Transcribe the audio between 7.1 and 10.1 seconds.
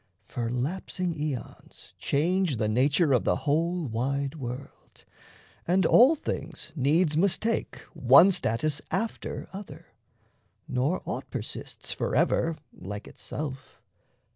must take One status after other,